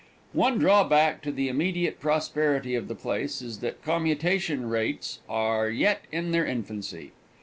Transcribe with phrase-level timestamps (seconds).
[0.33, 6.05] One drawback to the immediate prosperity of the place is that commutation rates are yet
[6.11, 7.11] in their infancy.